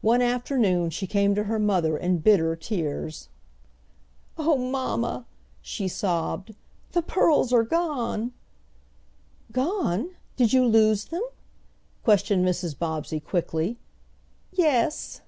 One 0.00 0.22
afternoon 0.22 0.88
she 0.88 1.06
came 1.06 1.34
to 1.34 1.44
her 1.44 1.58
mother 1.58 1.98
in 1.98 2.20
bitter 2.20 2.56
tears. 2.56 3.28
"Oh, 4.38 4.56
mamma!" 4.56 5.26
she 5.60 5.86
sobbed. 5.86 6.48
"The 6.92 7.02
the 7.02 7.02
pearls 7.02 7.52
are 7.52 7.62
gone," 7.62 8.32
"Gone! 9.52 10.12
Did 10.38 10.54
you 10.54 10.64
lose 10.64 11.04
them?" 11.04 11.24
questioned 12.04 12.42
Mrs. 12.42 12.78
Bobbsey 12.78 13.20
quickly. 13.20 13.76
"Yes." 14.50 15.20